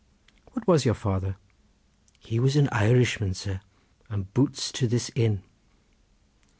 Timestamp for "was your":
0.67-0.95